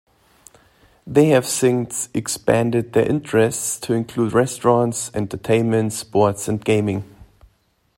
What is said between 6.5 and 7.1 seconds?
gaming.